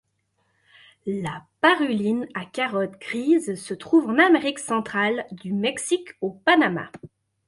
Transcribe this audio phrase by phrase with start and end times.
[1.05, 6.89] La Paruline à calotte grise se trouve en Amérique centrale, du Mexique au Panama.